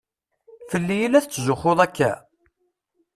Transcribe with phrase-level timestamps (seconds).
[0.71, 2.11] Fell-i i la tetzuxxuḍ akka?